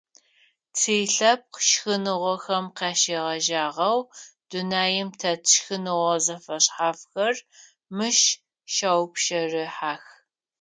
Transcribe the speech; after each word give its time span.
Тилъэпкъ 0.77 1.59
шхыныгъохэм 1.67 2.65
къащегъэжьагъэу, 2.77 3.99
дунаим 4.49 5.09
тет 5.19 5.41
шхыныгъо 5.53 6.13
зэфэшъхьафхэр 6.25 7.35
мыщ 7.95 8.19
щаупщэрыхьэх. 8.73 10.03